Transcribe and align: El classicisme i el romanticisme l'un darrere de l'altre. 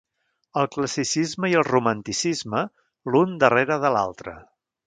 El 0.61 0.69
classicisme 0.75 1.51
i 1.51 1.57
el 1.59 1.65
romanticisme 1.69 2.65
l'un 3.13 3.39
darrere 3.45 3.81
de 3.85 3.97
l'altre. 3.99 4.39